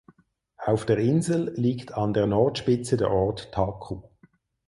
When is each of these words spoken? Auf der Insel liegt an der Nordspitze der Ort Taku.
Auf 0.57 0.87
der 0.87 0.97
Insel 0.97 1.53
liegt 1.53 1.91
an 1.93 2.15
der 2.15 2.25
Nordspitze 2.25 2.97
der 2.97 3.11
Ort 3.11 3.51
Taku. 3.51 4.01